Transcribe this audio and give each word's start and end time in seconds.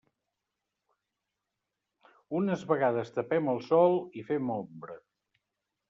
Unes 2.41 2.65
vegades 2.73 3.17
tapem 3.21 3.55
el 3.57 3.63
sol 3.71 3.97
i 4.23 4.29
fem 4.33 4.55
ombra. 4.59 5.03